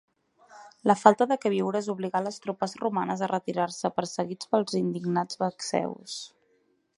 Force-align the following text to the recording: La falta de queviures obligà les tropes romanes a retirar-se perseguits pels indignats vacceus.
La 0.91 0.93
falta 1.01 1.27
de 1.31 1.35
queviures 1.43 1.89
obligà 1.93 2.21
les 2.27 2.41
tropes 2.45 2.73
romanes 2.85 3.21
a 3.21 3.29
retirar-se 3.33 3.93
perseguits 3.99 4.51
pels 4.55 4.79
indignats 4.81 5.43
vacceus. 5.45 6.19